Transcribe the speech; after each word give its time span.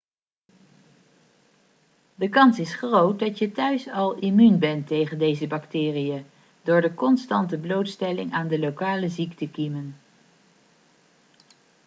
de 2.15 2.29
kans 2.29 2.59
is 2.59 2.75
groot 2.75 3.19
dat 3.19 3.37
je 3.37 3.51
thuis 3.51 3.87
al 3.89 4.13
immuun 4.15 4.59
bent 4.59 4.87
tegen 4.87 5.19
deze 5.19 5.47
bacteriën 5.47 6.25
door 6.61 6.81
de 6.81 6.93
constante 6.93 7.57
blootstelling 7.57 8.31
aan 8.33 8.47
de 8.47 8.59
lokale 8.59 9.09
ziektekiemen 9.09 9.95